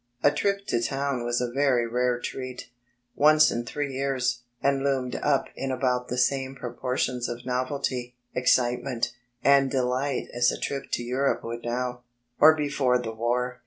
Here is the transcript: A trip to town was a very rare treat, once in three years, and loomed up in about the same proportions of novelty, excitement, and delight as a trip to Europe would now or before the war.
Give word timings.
A 0.23 0.31
trip 0.31 0.65
to 0.69 0.81
town 0.81 1.23
was 1.23 1.39
a 1.41 1.51
very 1.51 1.85
rare 1.85 2.19
treat, 2.19 2.71
once 3.15 3.51
in 3.51 3.63
three 3.67 3.93
years, 3.93 4.41
and 4.59 4.81
loomed 4.81 5.13
up 5.21 5.45
in 5.55 5.69
about 5.71 6.07
the 6.07 6.17
same 6.17 6.55
proportions 6.55 7.29
of 7.29 7.45
novelty, 7.45 8.15
excitement, 8.33 9.11
and 9.43 9.69
delight 9.69 10.25
as 10.33 10.51
a 10.51 10.59
trip 10.59 10.89
to 10.93 11.03
Europe 11.03 11.43
would 11.43 11.63
now 11.63 12.01
or 12.39 12.55
before 12.55 12.97
the 12.97 13.13
war. 13.13 13.59